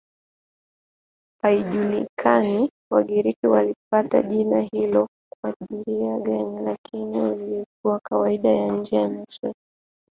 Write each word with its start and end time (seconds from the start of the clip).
Haijulikani 1.41 2.69
Wagiriki 2.91 3.47
walipata 3.47 4.21
jina 4.21 4.59
hilo 4.61 5.07
kwa 5.41 5.55
njia 5.69 6.17
gani, 6.19 6.59
lakini 6.61 7.35
lilikuwa 7.35 7.99
kawaida 7.99 8.67
nje 8.71 8.95
ya 8.95 9.09
Misri. 9.09 9.53